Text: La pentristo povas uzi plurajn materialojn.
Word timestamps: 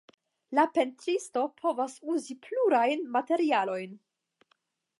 La 0.59 0.63
pentristo 0.77 1.43
povas 1.63 1.95
uzi 2.13 2.37
plurajn 2.47 3.05
materialojn. 3.19 3.93